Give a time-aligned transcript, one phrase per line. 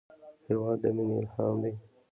[0.47, 1.73] هېواد د مینې الهام دی.